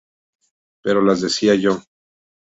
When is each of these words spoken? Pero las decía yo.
Pero 0.83 1.03
las 1.03 1.21
decía 1.21 1.53
yo. 1.53 1.83